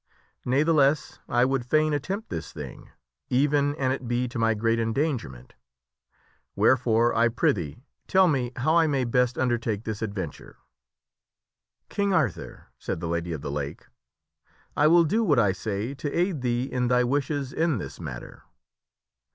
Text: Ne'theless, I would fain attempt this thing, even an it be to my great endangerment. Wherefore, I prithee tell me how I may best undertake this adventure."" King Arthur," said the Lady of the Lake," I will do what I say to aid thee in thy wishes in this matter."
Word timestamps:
Ne'theless, 0.47 1.19
I 1.29 1.45
would 1.45 1.63
fain 1.63 1.93
attempt 1.93 2.29
this 2.31 2.51
thing, 2.51 2.89
even 3.29 3.75
an 3.75 3.91
it 3.91 4.07
be 4.07 4.27
to 4.29 4.39
my 4.39 4.55
great 4.55 4.79
endangerment. 4.79 5.53
Wherefore, 6.55 7.13
I 7.13 7.27
prithee 7.27 7.83
tell 8.07 8.27
me 8.27 8.51
how 8.55 8.75
I 8.75 8.87
may 8.87 9.03
best 9.03 9.37
undertake 9.37 9.83
this 9.83 10.01
adventure."" 10.01 10.57
King 11.91 12.13
Arthur," 12.15 12.69
said 12.79 12.99
the 12.99 13.07
Lady 13.07 13.31
of 13.31 13.41
the 13.41 13.51
Lake," 13.51 13.85
I 14.75 14.87
will 14.87 15.03
do 15.03 15.23
what 15.23 15.37
I 15.37 15.51
say 15.51 15.93
to 15.93 16.11
aid 16.11 16.41
thee 16.41 16.63
in 16.63 16.87
thy 16.87 17.03
wishes 17.03 17.53
in 17.53 17.77
this 17.77 17.99
matter." 17.99 18.41